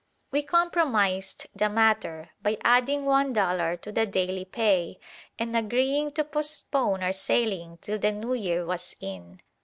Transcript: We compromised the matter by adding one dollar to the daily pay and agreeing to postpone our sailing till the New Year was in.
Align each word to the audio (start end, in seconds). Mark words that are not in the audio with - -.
We 0.31 0.41
compromised 0.41 1.45
the 1.55 1.69
matter 1.69 2.31
by 2.41 2.57
adding 2.63 3.05
one 3.05 3.33
dollar 3.33 3.77
to 3.77 3.91
the 3.91 4.07
daily 4.07 4.45
pay 4.45 4.97
and 5.37 5.55
agreeing 5.55 6.09
to 6.13 6.23
postpone 6.23 7.03
our 7.03 7.13
sailing 7.13 7.77
till 7.83 7.99
the 7.99 8.11
New 8.11 8.33
Year 8.33 8.65
was 8.65 8.95
in. 8.99 9.43